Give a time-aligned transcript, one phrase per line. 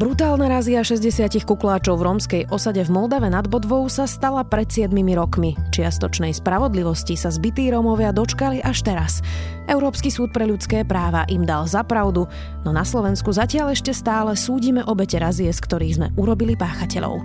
[0.00, 4.88] Brutálna razia 60 kukláčov v rómskej osade v Moldave nad Bodvou sa stala pred 7
[5.12, 5.52] rokmi.
[5.76, 9.20] Čiastočnej spravodlivosti sa zbytí Rómovia dočkali až teraz.
[9.68, 12.24] Európsky súd pre ľudské práva im dal za pravdu,
[12.64, 17.20] no na Slovensku zatiaľ ešte stále súdime obete razie, z ktorých sme urobili páchateľov.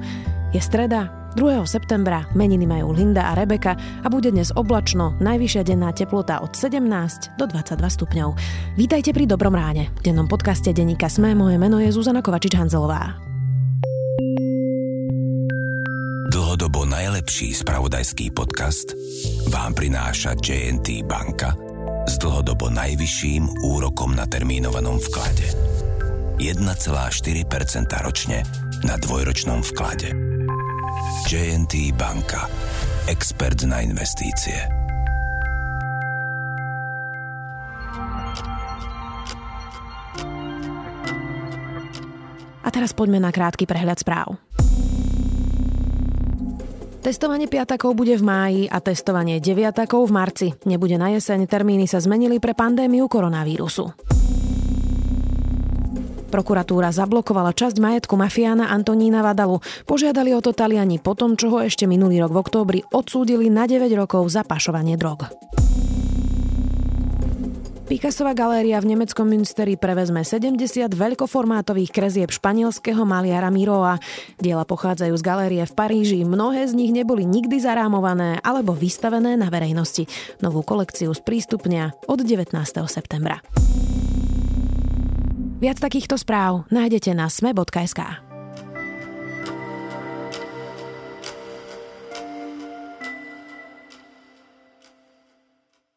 [0.56, 1.68] Je streda, 2.
[1.68, 6.80] septembra meniny majú Linda a Rebeka a bude dnes oblačno, najvyššia denná teplota od 17
[7.36, 8.30] do 22 stupňov.
[8.80, 9.92] Vítajte pri Dobrom ráne.
[10.00, 13.20] V dennom podcaste Deníka Sme moje meno je Zuzana Kovačič-Hanzelová.
[16.32, 18.96] Dlhodobo najlepší spravodajský podcast
[19.52, 21.52] vám prináša JNT banka
[22.08, 23.44] s dlhodobo najvyšším
[23.76, 25.52] úrokom na termínovanom vklade.
[26.40, 28.40] 1,4% ročne
[28.88, 30.35] na dvojročnom vklade.
[31.26, 32.46] JNT banka.
[33.10, 34.54] Expert na investície.
[42.62, 44.38] A teraz poďme na krátky prehľad správ.
[47.02, 50.48] Testovanie piatakov bude v máji a testovanie deviatakov v marci.
[50.70, 53.90] Nebude na jeseň, termíny sa zmenili pre pandémiu koronavírusu.
[56.36, 59.64] Prokuratúra zablokovala časť majetku mafiána Antonína Vadalu.
[59.88, 63.64] Požiadali o to Taliani po tom, čo ho ešte minulý rok v októbri odsúdili na
[63.64, 65.32] 9 rokov za pašovanie drog.
[67.88, 74.04] Picassová galéria v nemeckom Münsteri prevezme 70 veľkoformátových krezieb španielského maliara Miroa.
[74.36, 79.48] Diela pochádzajú z galérie v Paríži, mnohé z nich neboli nikdy zarámované alebo vystavené na
[79.48, 80.04] verejnosti.
[80.44, 82.52] Novú kolekciu sprístupnia od 19.
[82.92, 83.40] septembra.
[85.66, 87.98] Viac takýchto správ nájdete na sme.sk.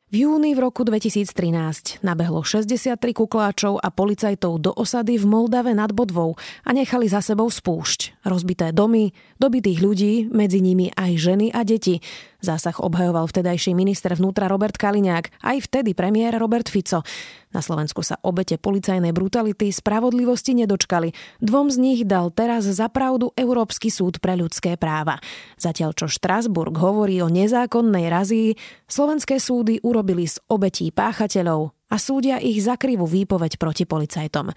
[0.08, 5.92] V júni v roku 2013 nabehlo 63 kukláčov a policajtov do osady v Moldave nad
[5.92, 8.24] Bodvou a nechali za sebou spúšť.
[8.24, 12.00] Rozbité domy, dobitých ľudí, medzi nimi aj ženy a deti.
[12.38, 17.02] Zásah obhajoval vtedajší minister vnútra Robert Kaliňák, aj vtedy premiér Robert Fico.
[17.50, 21.10] Na Slovensku sa obete policajnej brutality spravodlivosti nedočkali.
[21.42, 25.18] Dvom z nich dal teraz za pravdu Európsky súd pre ľudské práva.
[25.58, 28.55] Zatiaľ čo Štrasburg hovorí o nezákonnej razii,
[28.86, 34.55] slovenské súdy urobili z obetí páchateľov a súdia ich za krivú výpoveď proti policajtom.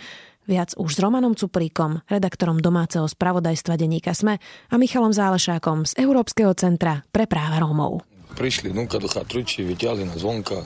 [0.52, 4.36] Viac už s Romanom Cupríkom, redaktorom domáceho spravodajstva denníka SME
[4.68, 8.04] a Michalom Zálešákom z Európskeho centra pre práva Rómov.
[8.36, 10.60] Prišli dnúka do chatruči, vyťahli nás zvonka,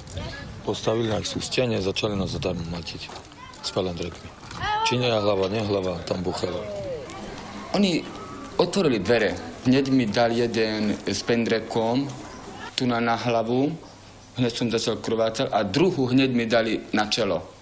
[0.65, 3.01] postavili na ich sú stene, začali nás zadarmo matiť
[3.61, 4.29] s palendrekmi.
[4.89, 6.65] Či nie hlava, nehlava, tam buchalo.
[7.77, 8.01] Oni
[8.57, 9.37] otvorili dvere.
[9.69, 12.09] Hneď mi dal jeden s pendrekom
[12.73, 13.69] tu na, na hlavu,
[14.41, 17.54] hneď som začal krvácať a druhú hneď mi dali na čelo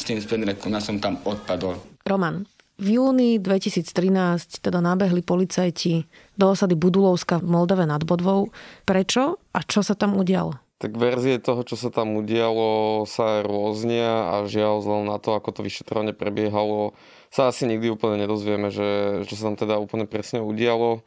[0.00, 1.76] s tým spenrekom, ja som tam odpadol.
[2.08, 2.48] Roman,
[2.80, 6.08] v júni 2013 teda nabehli policajti
[6.40, 8.48] do osady Budulovska v Moldave nad Bodvou.
[8.88, 10.56] Prečo a čo sa tam udialo?
[10.80, 15.52] Tak verzie toho, čo sa tam udialo, sa rôznia a žiaľ vzhľadom na to, ako
[15.52, 16.96] to vyšetrovanie prebiehalo,
[17.28, 21.04] sa asi nikdy úplne nedozvieme, že, čo sa tam teda úplne presne udialo.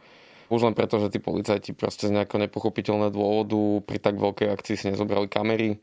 [0.53, 4.75] Už len preto, že tí policajti proste z nejakého nepochopiteľného dôvodu pri tak veľkej akcii
[4.77, 5.81] si nezobrali kamery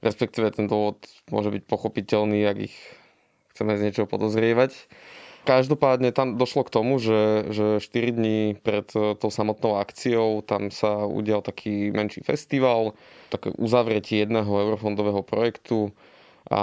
[0.00, 2.76] respektíve ten dôvod môže byť pochopiteľný, ak ich
[3.54, 4.72] chceme z niečoho podozrievať.
[5.48, 10.68] Každopádne tam došlo k tomu, že, že 4 dní pred e, tou samotnou akciou tam
[10.68, 12.92] sa udial taký menší festival,
[13.32, 15.96] také uzavretie jedného eurofondového projektu
[16.48, 16.62] a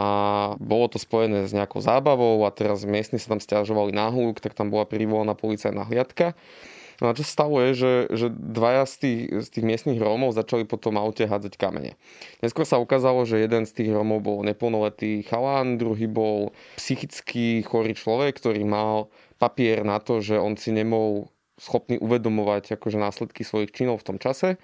[0.62, 4.54] bolo to spojené s nejakou zábavou a teraz miestni sa tam stiažovali na hluk, tak
[4.54, 6.38] tam bola privolaná policajná hliadka.
[6.98, 10.66] No a čo stalo je, že, že dvaja z tých, z tých miestnych Rómov začali
[10.66, 11.94] potom aute hádzať kamene.
[12.42, 17.94] Neskôr sa ukázalo, že jeden z tých Rómov bol neplnoletý chalán, druhý bol psychicky chorý
[17.94, 23.74] človek, ktorý mal papier na to, že on si nemohol schopný uvedomovať akože následky svojich
[23.74, 24.58] činov v tom čase.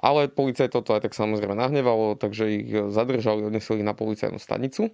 [0.00, 4.92] Ale policajtov to aj tak samozrejme nahnevalo, takže ich zadržali, odnesli na policajnú stanicu.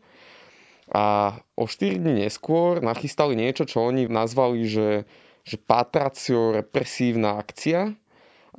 [0.91, 5.07] A o 4 dní neskôr nachystali niečo, čo oni nazvali, že
[5.45, 7.97] že patracio represívna akcia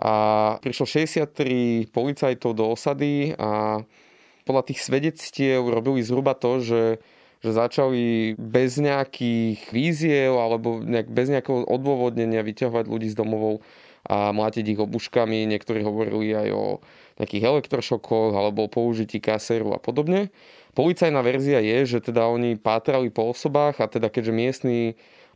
[0.02, 0.14] a
[0.64, 3.82] prišlo 63 policajtov do osady a
[4.48, 6.84] podľa tých svedectiev robili zhruba to, že,
[7.46, 13.62] že začali bez nejakých víziev alebo nejak, bez nejakého odôvodnenia vyťahovať ľudí z domovov
[14.02, 15.46] a mlátiť ich obuškami.
[15.46, 16.66] Niektorí hovorili aj o
[17.22, 20.34] nejakých elektrošokoch alebo o použití kaseru a podobne.
[20.74, 24.82] Policajná verzia je, že teda oni pátrali po osobách a teda keďže miestni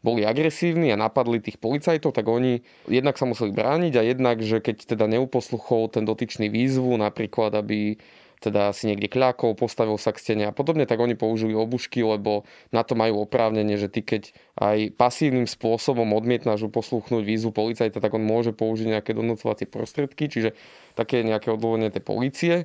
[0.02, 4.60] boli agresívni a napadli tých policajtov, tak oni jednak sa museli brániť a jednak, že
[4.60, 8.00] keď teda neuposluchol ten dotyčný výzvu, napríklad, aby
[8.44, 12.46] teda si niekde kľakol, postavil sa k stene a podobne, tak oni použili obušky, lebo
[12.70, 18.14] na to majú oprávnenie, že ty keď aj pasívnym spôsobom odmietnáš posluchnúť výzvu policajta, tak
[18.14, 20.54] on môže použiť nejaké donúcovacie prostriedky, čiže
[20.94, 22.56] také nejaké odôvodnenie tej polície.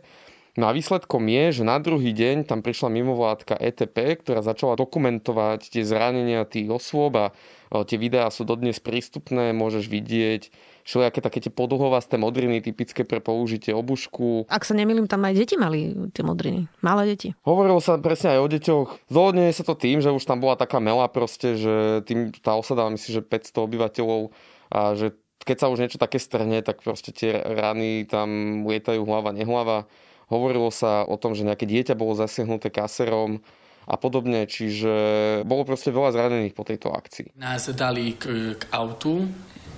[0.59, 5.71] No a výsledkom je, že na druhý deň tam prišla mimovládka ETP, ktorá začala dokumentovať
[5.71, 7.31] tie zranenia tých osôb a
[7.87, 10.51] tie videá sú dodnes prístupné, môžeš vidieť
[10.83, 14.51] všelijaké také tie podlhovasté modriny typické pre použitie obušku.
[14.51, 16.67] Ak sa nemýlim, tam aj deti mali tie modriny.
[16.83, 17.31] Malé deti.
[17.47, 18.89] Hovorilo sa presne aj o deťoch.
[19.07, 22.91] Zhodne sa to tým, že už tam bola taká mela proste, že tým tá osada,
[22.91, 24.35] myslím, že 500 obyvateľov
[24.75, 29.31] a že keď sa už niečo také strhne, tak proste tie rany tam lietajú hlava,
[29.33, 29.89] nehlava.
[30.31, 33.43] Hovorilo sa o tom, že nejaké dieťa bolo zasiahnuté kaserom
[33.91, 34.93] a podobne, čiže
[35.43, 37.35] bolo proste veľa zranených po tejto akcii.
[37.35, 39.27] Nás dali k, k autu,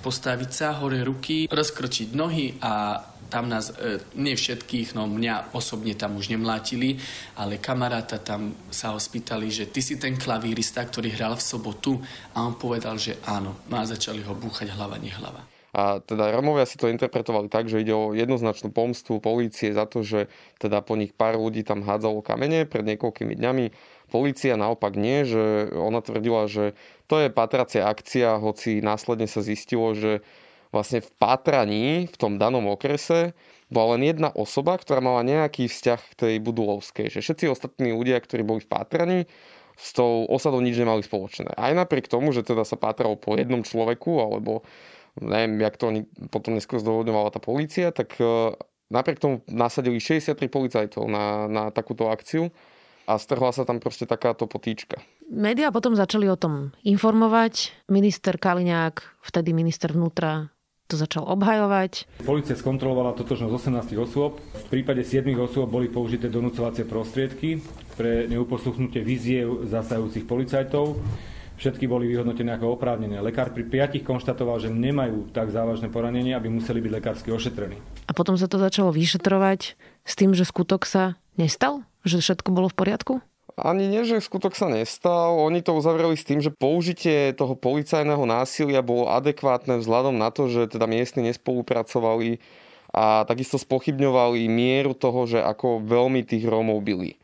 [0.05, 3.01] postaviť sa, hore ruky, rozkrčiť nohy a
[3.33, 7.01] tam nás, e, nie všetkých, no mňa osobne tam už nemlátili,
[7.33, 11.97] ale kamaráta tam sa ho spýtali, že ty si ten klavírista, ktorý hral v sobotu
[12.37, 13.57] a on povedal, že áno.
[13.65, 15.41] No a začali ho búchať hlava, nehlava.
[15.73, 20.05] A teda Romovia si to interpretovali tak, že ide o jednoznačnú pomstu polície za to,
[20.05, 20.29] že
[20.61, 23.65] teda po nich pár ľudí tam hádzalo kamene pred niekoľkými dňami
[24.13, 26.77] Polícia naopak nie, že ona tvrdila, že
[27.09, 30.21] to je patracia akcia, hoci následne sa zistilo, že
[30.69, 33.33] vlastne v pátraní v tom danom okrese
[33.73, 37.09] bola len jedna osoba, ktorá mala nejaký vzťah k tej Budulovskej.
[37.09, 39.19] Že všetci ostatní ľudia, ktorí boli v pátraní,
[39.73, 41.57] s tou osadou nič nemali spoločné.
[41.57, 44.61] Aj napriek tomu, že teda sa pátralo po jednom človeku, alebo
[45.21, 48.57] neviem, jak to potom neskôr zdôvodňovala tá polícia, tak e,
[48.89, 52.49] napriek tomu nasadili 63 policajtov na, na takúto akciu
[53.03, 55.03] a strhla sa tam proste takáto potýčka.
[55.27, 57.75] Média potom začali o tom informovať.
[57.91, 60.53] Minister Kaliňák, vtedy minister vnútra,
[60.87, 62.05] to začal obhajovať.
[62.27, 63.53] Polícia skontrolovala totožnosť
[63.89, 64.37] 18 osôb.
[64.39, 67.63] V prípade 7 osôb boli použité donúcovacie prostriedky
[67.97, 70.99] pre neuposluchnutie víziev zasajúcich policajtov.
[71.63, 73.23] Všetky boli vyhodnotené ako oprávnené.
[73.23, 77.79] Lekár pri piatich konštatoval, že nemajú tak závažné poranenie, aby museli byť lekársky ošetrení.
[78.03, 81.87] A potom sa to začalo vyšetrovať s tým, že skutok sa nestal?
[82.03, 83.13] Že všetko bolo v poriadku?
[83.55, 85.39] Ani nie, že skutok sa nestal.
[85.39, 90.51] Oni to uzavreli s tým, že použitie toho policajného násilia bolo adekvátne vzhľadom na to,
[90.51, 92.43] že teda miestni nespolupracovali
[92.91, 97.22] a takisto spochybňovali mieru toho, že ako veľmi tých Rómov byli.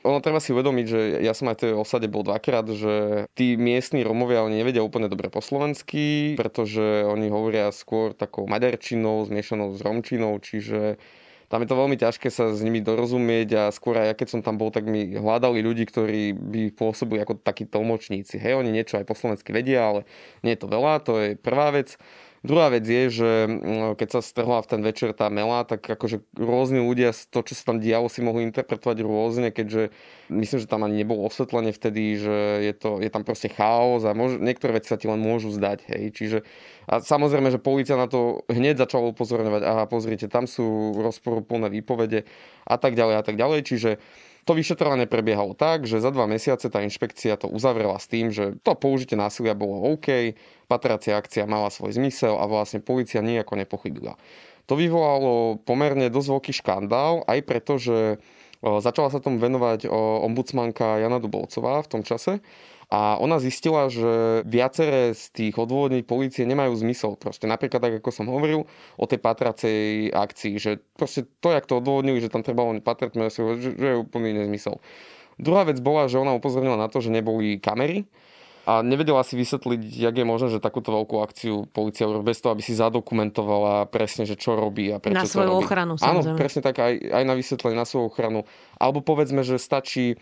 [0.00, 4.00] Ono treba si uvedomiť, že ja som aj tej osade bol dvakrát, že tí miestni
[4.00, 9.84] Romovia oni nevedia úplne dobre po slovensky, pretože oni hovoria skôr takou maďarčinou, zmiešanou s
[9.84, 10.96] romčinou, čiže
[11.50, 14.40] tam je to veľmi ťažké sa s nimi dorozumieť a skôr aj ja keď som
[14.40, 18.38] tam bol, tak mi hľadali ľudí, ktorí by pôsobili ako takí tlmočníci.
[18.38, 20.00] Hej, oni niečo aj po slovensky vedia, ale
[20.46, 21.98] nie je to veľa, to je prvá vec.
[22.40, 26.24] Druhá vec je, že mm, keď sa strhla v ten večer tá mela, tak akože
[26.32, 29.92] rôzni ľudia to, čo sa tam dialo, si mohli interpretovať rôzne, keďže
[30.32, 34.16] myslím, že tam ani nebolo osvetlenie vtedy, že je, to, je tam proste chaos a
[34.16, 35.84] môž, niektoré veci sa ti len môžu zdať.
[35.92, 36.02] Hej.
[36.16, 36.38] Čiže,
[36.88, 42.24] a samozrejme, že policia na to hneď začala upozorňovať, aha, pozrite, tam sú rozporúplné výpovede
[42.64, 43.68] a tak ďalej a tak ďalej.
[43.68, 43.90] Čiže
[44.50, 48.58] to vyšetrovanie prebiehalo tak, že za dva mesiace tá inšpekcia to uzavrela s tým, že
[48.66, 50.34] to použitie násilia bolo OK,
[50.66, 54.18] patracia akcia mala svoj zmysel a vlastne policia nejako nepochybila.
[54.66, 58.18] To vyvolalo pomerne dosť veľký škandál, aj preto, že
[58.58, 59.86] začala sa tomu venovať
[60.26, 62.42] ombudsmanka Jana Dubovcová v tom čase
[62.90, 67.14] a ona zistila, že viaceré z tých odôvodnení policie nemajú zmysel.
[67.14, 68.66] Proste napríklad, tak ako som hovoril
[68.98, 73.14] o tej patracej akcii, že proste to, jak to odôvodnili, že tam treba len patrať,
[73.30, 74.82] že, že je úplný nezmysel.
[75.38, 78.10] Druhá vec bola, že ona upozornila na to, že neboli kamery,
[78.68, 82.52] a nevedela si vysvetliť, jak je možné, že takúto veľkú akciu policia urobí bez toho,
[82.52, 85.64] aby si zadokumentovala presne, že čo robí a prečo Na svoju to robí.
[85.64, 86.38] ochranu, Áno, samozrejme.
[86.38, 88.44] presne tak, aj, aj na vysvetlenie, na svoju ochranu.
[88.76, 90.20] Alebo povedzme, že stačí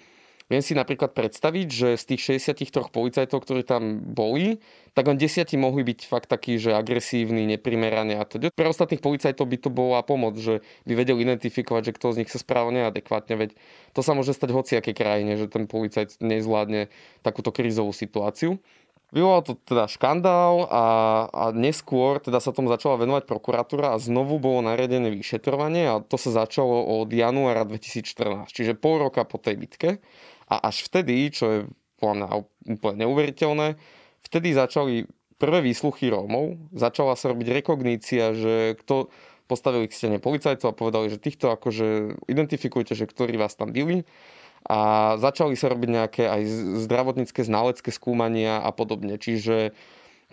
[0.48, 4.64] Viem si napríklad predstaviť, že z tých 63 policajtov, ktorí tam boli,
[4.96, 8.40] tak len desiatí mohli byť fakt takí, že agresívni, neprimeraní a to.
[8.40, 12.32] Pre ostatných policajtov by to bola pomoc, že by vedel identifikovať, že kto z nich
[12.32, 13.50] sa správa neadekvátne, veď
[13.92, 16.88] to sa môže stať hociaké krajine, že ten policajt nezvládne
[17.20, 18.56] takúto krízovú situáciu.
[19.08, 20.84] Vyvolal to teda škandál a,
[21.32, 26.20] a neskôr teda sa tomu začala venovať prokuratúra a znovu bolo nariadené vyšetrovanie a to
[26.20, 28.04] sa začalo od januára 2014,
[28.52, 29.88] čiže pol roka po tej bitke.
[30.48, 31.58] A až vtedy, čo je
[32.00, 32.28] podľa mňa
[32.78, 33.76] úplne neuveriteľné,
[34.24, 35.04] vtedy začali
[35.38, 39.12] prvé výsluchy Rómov, začala sa robiť rekognícia, že kto
[39.48, 44.04] postavili k stene policajtov a povedali, že týchto akože identifikujte, že ktorí vás tam byli.
[44.68, 46.42] A začali sa robiť nejaké aj
[46.84, 49.16] zdravotnícke znalecké skúmania a podobne.
[49.16, 49.72] Čiže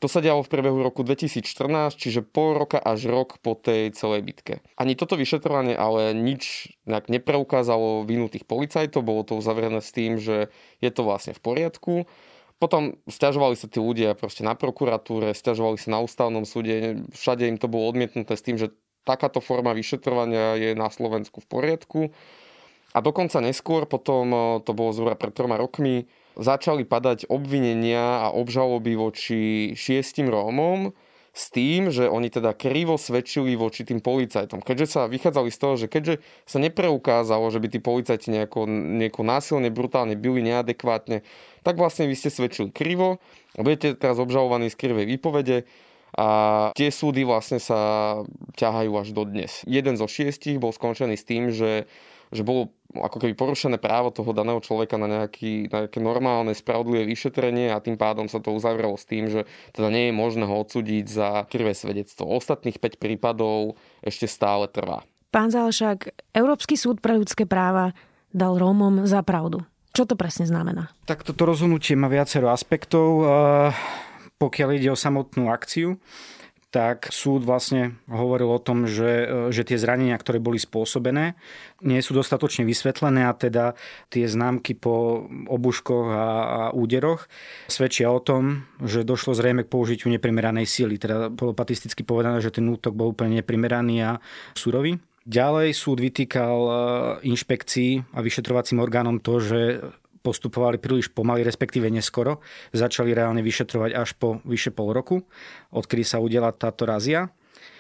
[0.04, 4.28] To sa dialo v priebehu roku 2014, čiže pol roka až rok po tej celej
[4.28, 4.60] bitke.
[4.76, 10.52] Ani toto vyšetrovanie ale nič nepreukázalo vinu tých policajtov, bolo to uzavrené s tým, že
[10.84, 11.94] je to vlastne v poriadku.
[12.60, 17.56] Potom stiažovali sa tí ľudia proste na prokuratúre, stiažovali sa na ústavnom súde, všade im
[17.56, 18.76] to bolo odmietnuté s tým, že
[19.08, 22.02] takáto forma vyšetrovania je na Slovensku v poriadku.
[22.96, 28.96] A dokonca neskôr, potom to bolo zhruba pred troma rokmi, začali padať obvinenia a obžaloby
[28.96, 29.42] voči
[29.74, 30.92] šiestim Rómom
[31.36, 34.64] s tým, že oni teda krivo svedčili voči tým policajtom.
[34.64, 39.22] Keďže sa vychádzali z toho, že keďže sa nepreukázalo, že by tí policajti nejako, nejako
[39.28, 41.28] násilne, brutálne byli neadekvátne,
[41.68, 43.20] tak vlastne vy ste svedčili krivo
[43.60, 45.68] a budete teraz obžalovaní z krivej výpovede
[46.16, 46.28] a
[46.72, 48.24] tie súdy vlastne sa
[48.56, 49.60] ťahajú až do dnes.
[49.68, 51.92] Jeden zo šiestich bol skončený s tým, že
[52.32, 57.04] že bolo ako keby porušené právo toho daného človeka na, nejaký, na nejaké normálne, spravodlivé
[57.04, 59.44] vyšetrenie a tým pádom sa to uzavrelo s tým, že
[59.76, 62.32] teda nie je možné ho odsúdiť za krvé svedectvo.
[62.32, 65.04] Ostatných 5 prípadov ešte stále trvá.
[65.36, 67.92] Pán Zálešák, Európsky súd pre ľudské práva
[68.32, 69.68] dal Rómom za pravdu.
[69.96, 70.92] Čo to presne znamená?
[71.08, 73.24] Tak toto rozhodnutie má viacero aspektov.
[74.36, 75.96] Pokiaľ ide o samotnú akciu,
[76.74, 81.40] tak súd vlastne hovoril o tom, že, že tie zranenia, ktoré boli spôsobené,
[81.88, 83.80] nie sú dostatočne vysvetlené a teda
[84.12, 87.32] tie známky po obuškoch a, a úderoch
[87.72, 91.00] svedčia o tom, že došlo zrejme k použitiu neprimeranej síly.
[91.00, 94.12] Teda bolo patisticky povedané, že ten útok bol úplne neprimeraný a
[94.52, 95.00] surový.
[95.26, 96.74] Ďalej súd vytýkal e,
[97.34, 99.82] inšpekcii a vyšetrovacím orgánom to, že
[100.26, 102.42] postupovali príliš pomaly, respektíve neskoro.
[102.74, 105.22] Začali reálne vyšetrovať až po vyše pol roku,
[105.70, 107.30] odkedy sa udela táto razia.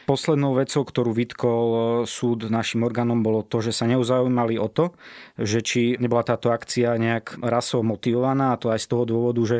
[0.05, 1.65] Poslednou vecou, ktorú vytkol
[2.05, 4.93] súd našim orgánom, bolo to, že sa neuzaujímali o to,
[5.33, 9.57] že či nebola táto akcia nejak rasovo motivovaná, a to aj z toho dôvodu, že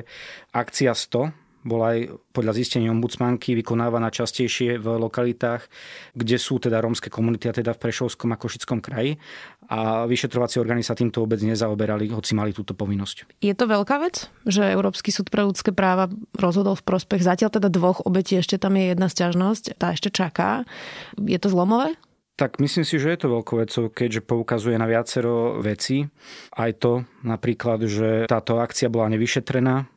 [0.54, 5.66] akcia 100 bola aj podľa zistenia ombudsmanky vykonávaná častejšie v lokalitách,
[6.14, 9.18] kde sú teda rómske komunity, a teda v Prešovskom a Košickom kraji.
[9.66, 13.42] A vyšetrovacie orgány sa týmto vôbec nezaoberali, hoci mali túto povinnosť.
[13.42, 16.06] Je to veľká vec, že Európsky súd pre ľudské práva
[16.38, 20.70] rozhodol v prospech zatiaľ teda dvoch obetí, ešte tam je jedna sťažnosť, tá ešte čaká.
[21.18, 21.98] Je to zlomové?
[22.36, 26.12] Tak myslím si, že je to veľkou vecou, keďže poukazuje na viacero vecí.
[26.52, 29.88] Aj to napríklad, že táto akcia bola nevyšetrená,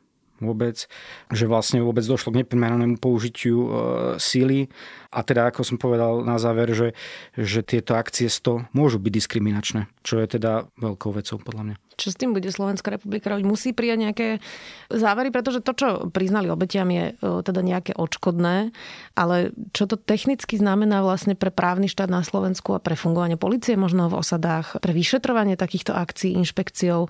[0.41, 0.87] vôbec,
[1.29, 3.69] že vlastne vôbec došlo k neprimeranému použitiu e,
[4.19, 4.71] síly
[5.09, 6.93] a teda ako som povedal na záver, že,
[7.33, 11.75] že tieto akcie 100 môžu byť diskriminačné, čo je teda veľkou vecou podľa mňa.
[11.99, 13.43] Čo s tým bude Slovenská republika robiť?
[13.43, 14.27] Musí prijať nejaké
[14.87, 18.71] závery, pretože to, čo priznali obetiam, je e, teda nejaké odškodné,
[19.19, 23.75] ale čo to technicky znamená vlastne pre právny štát na Slovensku a pre fungovanie policie
[23.75, 27.09] možno v osadách, pre vyšetrovanie takýchto akcií inšpekciou,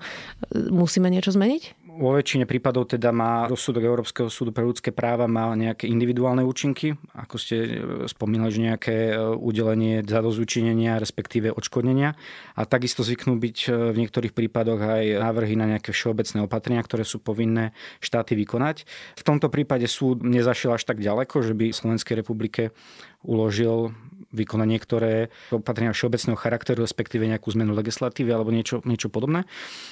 [0.74, 1.79] musíme niečo zmeniť?
[2.00, 6.96] Vo väčšine prípadov teda má rozsudok Európskeho súdu pre ľudské práva má nejaké individuálne účinky,
[7.12, 7.68] ako ste e,
[8.08, 12.16] spomínali, že nejaké e, udelenie zadozúčinenia, respektíve odškodnenia.
[12.56, 17.04] A takisto zvyknú byť e, v niektorých prípadoch aj návrhy na nejaké všeobecné opatrenia, ktoré
[17.04, 18.88] sú povinné štáty vykonať.
[19.20, 22.72] V tomto prípade súd nezašiel až tak ďaleko, že by Slovenskej republike
[23.20, 23.92] uložil
[24.32, 25.12] vykonať niektoré
[25.50, 29.44] opatrenia všeobecného charakteru, respektíve nejakú zmenu legislatívy alebo niečo, niečo podobné.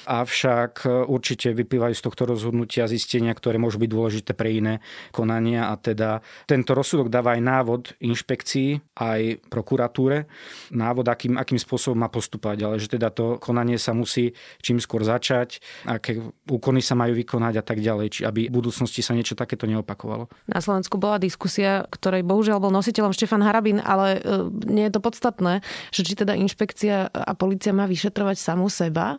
[0.07, 4.73] Avšak určite vyplývajú tohto rozhodnutia zistenia, ktoré môžu byť dôležité pre iné
[5.11, 10.29] konania a teda tento rozsudok dáva aj návod inšpekcii, aj prokuratúre,
[10.71, 14.31] návod, akým, akým spôsobom má postupovať, ale že teda to konanie sa musí
[14.63, 19.03] čím skôr začať, aké úkony sa majú vykonať a tak ďalej, či aby v budúcnosti
[19.03, 20.31] sa niečo takéto neopakovalo.
[20.47, 25.01] Na Slovensku bola diskusia, ktorej bohužiaľ bol nositeľom Štefan Harabin, ale E, nie je to
[25.01, 29.17] podstatné, že či teda inšpekcia a policia má vyšetrovať samú seba.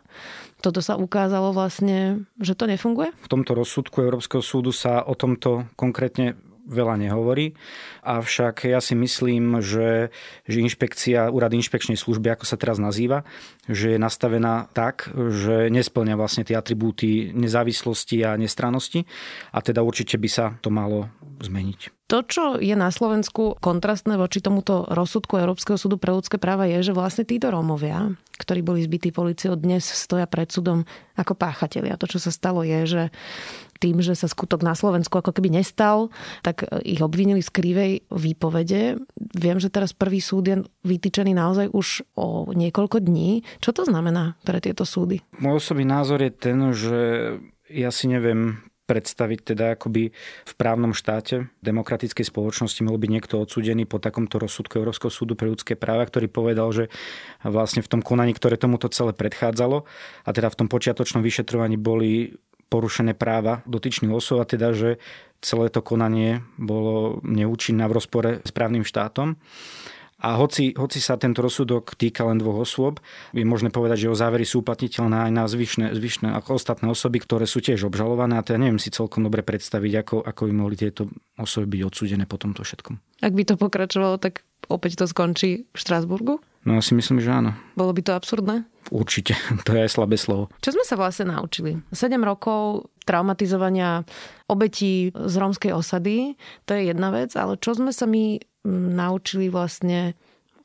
[0.61, 3.11] Toto sa ukázalo vlastne, že to nefunguje?
[3.11, 7.57] V tomto rozsudku Európskeho súdu sa o tomto konkrétne veľa nehovorí.
[8.05, 10.13] Avšak ja si myslím, že,
[10.45, 13.25] že inšpekcia, úrad inšpekčnej služby, ako sa teraz nazýva,
[13.69, 19.05] že je nastavená tak, že nesplňa vlastne tie atribúty nezávislosti a nestrannosti
[19.53, 21.09] a teda určite by sa to malo
[21.41, 22.01] zmeniť.
[22.11, 26.91] To, čo je na Slovensku kontrastné voči tomuto rozsudku Európskeho súdu pre ľudské práva, je,
[26.91, 30.83] že vlastne títo Rómovia, ktorí boli zbytí policiou, dnes stoja pred súdom
[31.15, 31.95] ako páchatelia.
[31.95, 33.03] To, čo sa stalo, je, že
[33.81, 36.13] tým, že sa skutok na Slovensku ako keby nestal,
[36.45, 39.01] tak ich obvinili z krivej výpovede.
[39.33, 43.41] Viem, že teraz prvý súd je vytýčený naozaj už o niekoľko dní.
[43.57, 45.25] Čo to znamená pre tieto súdy?
[45.41, 47.01] Môj osobný názor je ten, že
[47.73, 48.61] ja si neviem
[48.91, 50.11] predstaviť teda akoby
[50.43, 55.47] v právnom štáte demokratickej spoločnosti mohol byť niekto odsudený po takomto rozsudku Európskeho súdu pre
[55.47, 56.91] ľudské práva, ktorý povedal, že
[57.39, 59.87] vlastne v tom konaní, ktoré tomuto celé predchádzalo
[60.27, 62.35] a teda v tom počiatočnom vyšetrovaní boli
[62.71, 65.03] porušené práva dotyčných osôb a teda, že
[65.43, 69.35] celé to konanie bolo neúčinné v rozpore s právnym štátom.
[70.21, 73.01] A hoci, hoci sa tento rozsudok týka len dvoch osôb,
[73.33, 77.17] je možné povedať, že jeho závery sú uplatniteľné aj na zvyšné, zvyšné ako ostatné osoby,
[77.25, 78.37] ktoré sú tiež obžalované.
[78.37, 81.09] A teda neviem si celkom dobre predstaviť, ako, ako by mohli tieto
[81.41, 83.01] osoby byť odsúdené po tomto všetkom.
[83.25, 86.37] Ak by to pokračovalo, tak opäť to skončí v Štrásburgu?
[86.69, 87.57] No ja si myslím, že áno.
[87.73, 88.69] Bolo by to absurdné?
[88.89, 90.49] Určite, to je aj slabé slovo.
[90.63, 91.77] Čo sme sa vlastne naučili?
[91.93, 94.01] 7 rokov traumatizovania
[94.49, 96.33] obetí z rómskej osady,
[96.65, 98.41] to je jedna vec, ale čo sme sa my
[98.97, 100.13] naučili vlastne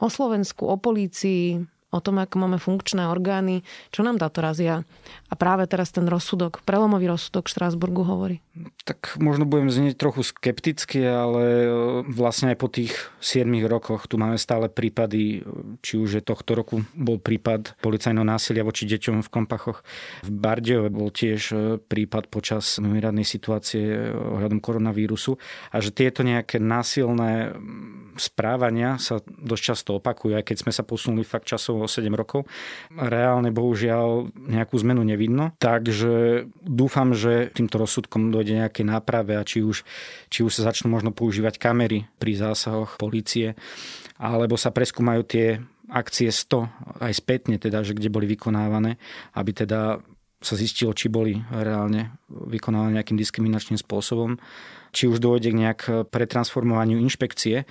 [0.00, 1.60] o Slovensku, o polícii,
[1.94, 3.62] o tom, ako máme funkčné orgány,
[3.94, 4.82] čo nám táto razia.
[5.30, 8.36] A práve teraz ten rozsudok, prelomový rozsudok v Štrásburgu hovorí.
[8.82, 11.68] Tak možno budem znieť trochu skepticky, ale e,
[12.10, 15.46] vlastne aj po tých 7 rokoch tu máme stále prípady,
[15.84, 19.84] či už je tohto roku bol prípad policajného násilia voči deťom v Kompachoch.
[20.26, 25.38] V Bardejove bol tiež e, prípad počas mimoriadnej situácie ohľadom koronavírusu
[25.70, 27.54] a že tieto nejaké násilné
[28.16, 32.44] správania sa dosť často opakujú, aj keď sme sa posunuli fakt časovo o 7 rokov.
[32.92, 39.62] Reálne bohužiaľ nejakú zmenu nevidno, takže dúfam, že týmto rozsudkom dojde nejaké náprave a či
[39.62, 39.86] už,
[40.28, 43.54] či už sa začnú možno používať kamery pri zásahoch policie,
[44.16, 45.46] alebo sa preskúmajú tie
[45.86, 48.98] akcie 100 aj spätne, teda, že kde boli vykonávané,
[49.38, 50.02] aby teda
[50.42, 54.36] sa zistilo, či boli reálne vykonávané nejakým diskriminačným spôsobom,
[54.92, 55.80] či už dôjde k nejak
[56.12, 57.64] pretransformovaniu inšpekcie,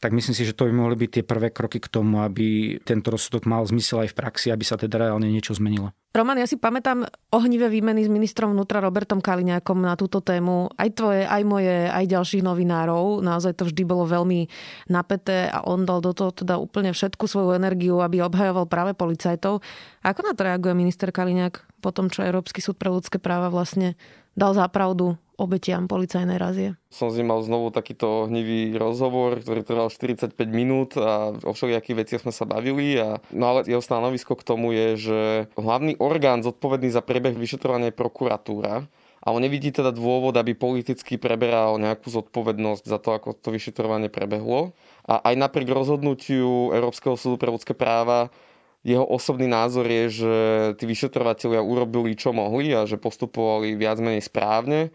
[0.00, 3.12] tak myslím si, že to by mohli byť tie prvé kroky k tomu, aby tento
[3.12, 5.92] rozsudok mal zmysel aj v praxi, aby sa teda reálne niečo zmenilo.
[6.10, 10.72] Roman, ja si pamätám ohnivé výmeny s ministrom vnútra Robertom Kaliňákom na túto tému.
[10.74, 13.22] Aj tvoje, aj moje, aj ďalších novinárov.
[13.22, 14.50] Naozaj to vždy bolo veľmi
[14.90, 19.62] napeté a on dal do toho teda úplne všetku svoju energiu, aby obhajoval práve policajtov.
[20.02, 23.94] Ako na to reaguje minister Kaliňák po tom, čo Európsky súd pre ľudské práva vlastne
[24.34, 26.68] dal zápravdu obetiam policajnej razie.
[26.92, 31.98] Som s ním mal znovu takýto hnivý rozhovor, ktorý trval 45 minút a o všelijakých
[32.04, 33.00] veciach sme sa bavili.
[33.00, 35.18] A, no ale jeho stanovisko k tomu je, že
[35.56, 38.84] hlavný orgán zodpovedný za priebeh vyšetrovania je prokuratúra.
[39.20, 44.08] A on nevidí teda dôvod, aby politicky preberal nejakú zodpovednosť za to, ako to vyšetrovanie
[44.08, 44.72] prebehlo.
[45.04, 48.32] A aj napriek rozhodnutiu Európskeho súdu pre ľudské práva
[48.80, 50.34] jeho osobný názor je, že
[50.80, 54.88] tí vyšetrovateľia urobili, čo mohli a že postupovali viac menej správne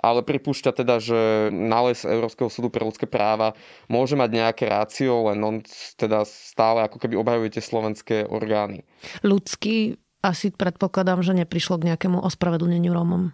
[0.00, 3.56] ale pripúšťa teda, že nález Európskeho súdu pre ľudské práva
[3.88, 5.56] môže mať nejaké rácio, len on
[5.96, 8.84] teda stále ako keby obhajuje tie slovenské orgány.
[9.24, 13.30] Ľudský asi predpokladám, že neprišlo k nejakému ospravedlneniu Rómom.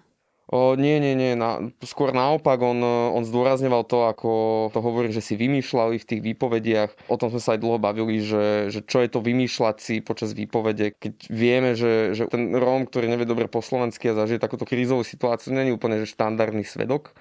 [0.51, 1.33] O, nie, nie, nie.
[1.39, 4.31] Na, skôr naopak, on, on zdôrazňoval to, ako
[4.75, 6.91] to hovorí, že si vymýšľali v tých výpovediach.
[7.09, 10.35] O tom sme sa aj dlho bavili, že, že čo je to vymýšľať si počas
[10.35, 14.67] výpovede, keď vieme, že, že ten Róm, ktorý nevie dobre po slovensky a zažije takúto
[14.67, 17.15] krízovú situáciu, není úplne že štandardný svedok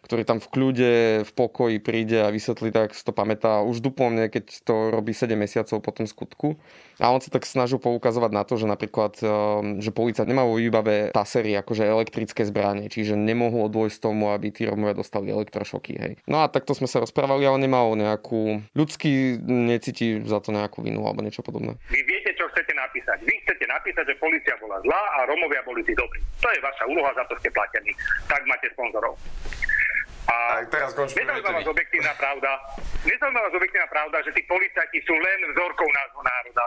[0.00, 0.92] ktorý tam v kľude,
[1.28, 5.32] v pokoji príde a vysvetlí tak, si to pamätá už duplomne, keď to robí 7
[5.36, 6.56] mesiacov po tom skutku.
[7.00, 10.60] A on sa tak snažil poukazovať na to, že napríklad, ehm, že policia nemá vo
[10.60, 15.92] výbave tasery, akože elektrické zbranie, čiže nemohlo dôjsť tomu, aby tí Romovia dostali elektrošoky.
[15.96, 16.12] Hej.
[16.28, 21.04] No a takto sme sa rozprávali, ale nemal nejakú, ľudský necíti za to nejakú vinu
[21.08, 21.80] alebo niečo podobné.
[21.88, 23.18] Vy viete, čo chcete napísať.
[23.70, 26.18] Napísať, že policia bola zlá a Romovia boli tí dobrí.
[26.42, 27.94] To je vaša úloha, za to ste platení.
[28.26, 29.14] Tak máte sponzorov.
[30.30, 32.50] A, teraz nezaujíma vás objektívna pravda.
[33.06, 36.64] Nezaujíma vás objektívna pravda, že tí policajti sú len vzorkou nášho národa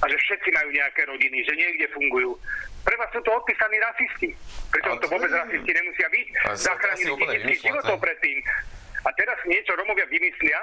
[0.00, 2.36] a že všetci majú nejaké rodiny, že niekde fungujú.
[2.84, 4.28] Pre vás sú to odpísaní rasisti.
[4.68, 6.28] Pritom to vôbec rasisti nemusia byť.
[6.60, 8.36] Zachránili tisícky životov predtým.
[9.04, 10.60] A teraz niečo Romovia vymyslia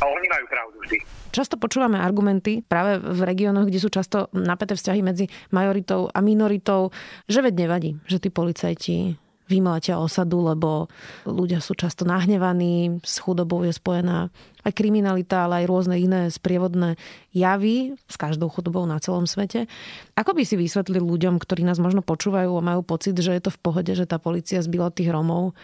[0.00, 0.96] a oni majú pravdu vždy.
[1.30, 6.90] Často počúvame argumenty práve v regiónoch, kde sú často napäté vzťahy medzi majoritou a minoritou,
[7.30, 9.14] že veď nevadí, že tí policajti
[9.50, 10.86] vymláťa osadu, lebo
[11.26, 14.30] ľudia sú často nahnevaní, s chudobou je spojená
[14.62, 16.94] aj kriminalita, ale aj rôzne iné sprievodné
[17.34, 19.66] javy s každou chudobou na celom svete.
[20.14, 23.50] Ako by si vysvetlil ľuďom, ktorí nás možno počúvajú a majú pocit, že je to
[23.50, 25.58] v pohode, že tá policia zbyla tých Romov,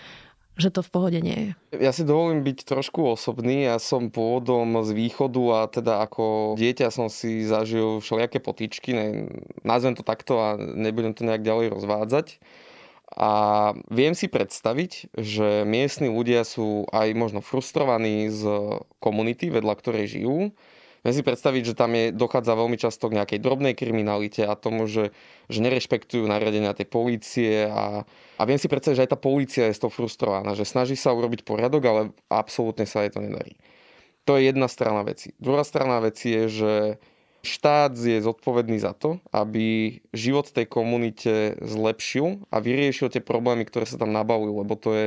[0.57, 1.85] že to v pohode nie je.
[1.85, 3.69] Ja si dovolím byť trošku osobný.
[3.69, 8.97] Ja som pôvodom z východu a teda ako dieťa som si zažil všelijaké potičky.
[8.97, 9.07] Ne,
[9.69, 12.40] nazvem to takto a nebudem to nejak ďalej rozvádzať.
[13.16, 13.31] A
[13.87, 18.42] viem si predstaviť, že miestni ľudia sú aj možno frustrovaní z
[18.99, 20.57] komunity, vedľa ktorej žijú.
[21.07, 24.90] Viem si predstaviť, že tam je, dochádza veľmi často k nejakej drobnej kriminalite a tomu,
[24.90, 25.14] že,
[25.47, 28.03] že nerešpektujú nariadenia tej polície a,
[28.35, 31.14] a viem si predstaviť, že aj tá polícia je z toho frustrovaná, že snaží sa
[31.14, 33.55] urobiť poriadok, ale absolútne sa jej to nedarí.
[34.27, 35.31] To je jedna strana veci.
[35.38, 36.75] Druhá strana veci je, že
[37.47, 43.87] štát je zodpovedný za to, aby život tej komunite zlepšil a vyriešil tie problémy, ktoré
[43.87, 45.07] sa tam nabavujú, lebo to je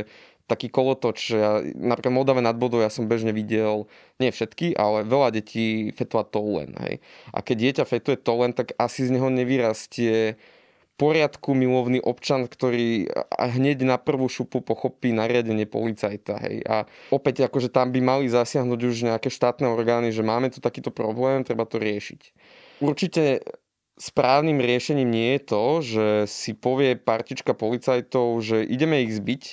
[0.49, 3.85] taký kolotoč, že ja, napríklad Moldave nad bodou ja som bežne videl,
[4.17, 6.73] nie všetky, ale veľa detí fetovať tolen.
[6.81, 7.05] Hej.
[7.29, 10.41] A keď dieťa fetuje tolen, tak asi z neho nevyrastie
[10.99, 16.35] poriadku milovný občan, ktorý hneď na prvú šupu pochopí nariadenie policajta.
[16.43, 16.65] Hej.
[16.67, 16.83] A
[17.13, 21.47] opäť akože tam by mali zasiahnuť už nejaké štátne orgány, že máme tu takýto problém,
[21.47, 22.35] treba to riešiť.
[22.83, 23.47] Určite
[23.95, 29.43] správnym riešením nie je to, že si povie partička policajtov, že ideme ich zbiť,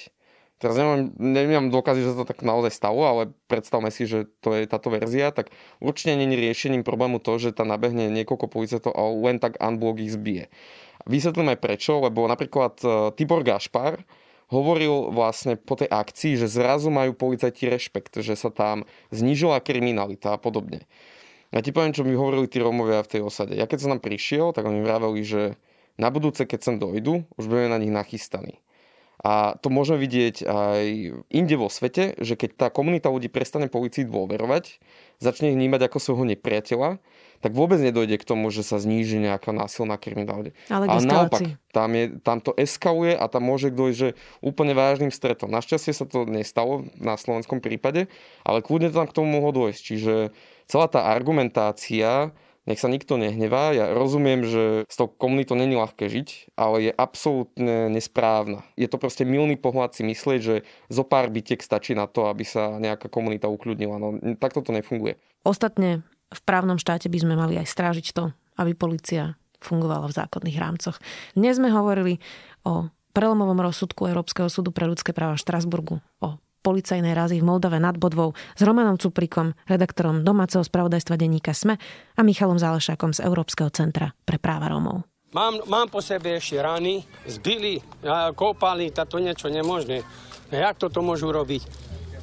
[0.56, 4.56] Teraz nemám, nemám dôkazy, že sa to tak naozaj stalo, ale predstavme si, že to
[4.56, 5.52] je táto verzia, tak
[5.84, 10.16] určite je riešením problému to, že tam nabehne niekoľko policajtov a len tak unblock ich
[10.16, 10.48] zbije.
[11.04, 14.00] Vysvetlím aj prečo, lebo napríklad e, Tibor Gašpar
[14.48, 20.34] hovoril vlastne po tej akcii, že zrazu majú policajti rešpekt, že sa tam znížila kriminalita
[20.34, 20.88] a podobne.
[21.52, 23.54] Ja ti poviem, čo mi hovorili tí Rómovia v tej osade.
[23.54, 25.42] Ja keď som tam prišiel, tak oni vraveli, že
[26.00, 28.58] na budúce, keď sem dojdu, už budeme na nich nachystaní.
[29.26, 30.82] A to môžeme vidieť aj
[31.34, 34.78] inde vo svete, že keď tá komunita ľudí prestane policii dôverovať,
[35.18, 37.02] začne ich vnímať ako svojho nepriateľa,
[37.42, 40.54] tak vôbec nedojde k tomu, že sa zníži nejaká násilná kriminalita.
[40.70, 44.08] Ale, Ale naopak, tam, je, tam to eskaluje a tam môže dojsť, že
[44.46, 45.50] úplne vážnym stretom.
[45.50, 48.06] Našťastie sa to nestalo na slovenskom prípade,
[48.46, 49.80] ale kľudne tam k tomu mohlo dojsť.
[49.82, 50.14] Čiže
[50.70, 52.30] celá tá argumentácia
[52.66, 53.72] nech sa nikto nehnevá.
[53.72, 58.66] Ja rozumiem, že s tou komunitou není ľahké žiť, ale je absolútne nesprávna.
[58.74, 62.42] Je to proste milný pohľad si myslieť, že zo pár bytiek stačí na to, aby
[62.42, 63.96] sa nejaká komunita ukľudnila.
[64.02, 65.16] No takto to nefunguje.
[65.46, 66.02] Ostatne
[66.34, 70.98] v právnom štáte by sme mali aj strážiť to, aby policia fungovala v zákonných rámcoch.
[71.38, 72.18] Dnes sme hovorili
[72.66, 77.78] o prelomovom rozsudku Európskeho súdu pre ľudské práva v Štrasburgu, o policajnej razy v Moldave
[77.78, 81.78] nad Bodvou s Romanom Cuprikom, redaktorom domáceho spravodajstva denníka SME
[82.18, 85.06] a Michalom Zálešákom z Európskeho centra pre práva Rómov.
[85.30, 87.78] Mám, mám po sebe ešte rany, zbili,
[88.34, 90.02] kopali, to niečo nemožné.
[90.50, 91.62] Jak toto môžu robiť?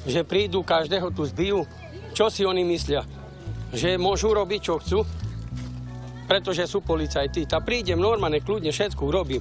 [0.04, 1.64] Že prídu, každého tu zbijú?
[2.12, 3.00] Čo si oni myslia?
[3.72, 5.00] Že môžu robiť, čo chcú?
[6.28, 7.48] Pretože sú policajti.
[7.48, 9.40] Tak prídem normálne, kľudne všetko urobím.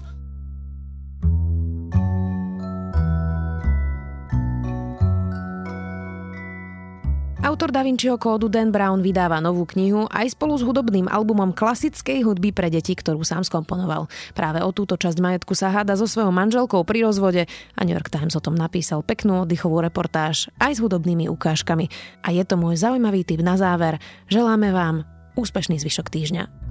[7.43, 12.23] Autor Da Vinciho kódu Dan Brown vydáva novú knihu aj spolu s hudobným albumom klasickej
[12.23, 14.07] hudby pre deti, ktorú sám skomponoval.
[14.31, 17.43] Práve o túto časť majetku sa háda so svojou manželkou pri rozvode
[17.75, 21.91] a New York Times o tom napísal peknú oddychovú reportáž aj s hudobnými ukážkami.
[22.23, 23.99] A je to môj zaujímavý tip na záver.
[24.31, 25.03] Želáme vám
[25.35, 26.62] úspešný zvyšok týždňa.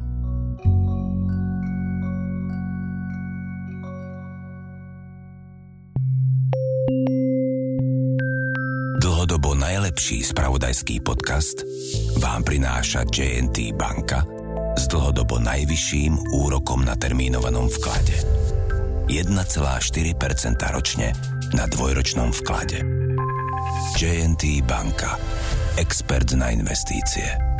[9.92, 11.68] Najlepší spravodajský podcast
[12.16, 14.24] vám prináša JNT banka
[14.72, 18.16] s dlhodobo najvyšším úrokom na termínovanom vklade.
[19.12, 19.37] 1,4%
[20.72, 21.12] ročne
[21.52, 22.81] na dvojročnom vklade.
[24.00, 25.20] JNT banka.
[25.76, 27.51] Expert na investície.